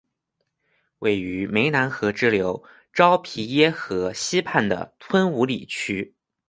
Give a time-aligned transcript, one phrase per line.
[0.97, 6.15] 位于湄南河支流昭披耶河西畔的吞武里区。